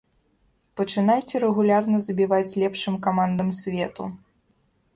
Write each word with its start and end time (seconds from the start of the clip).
Пачынайце 0.79 1.35
рэгулярна 1.43 1.97
забіваць 2.07 2.57
лепшым 2.63 2.99
камандам 3.09 3.55
свету. 3.61 4.09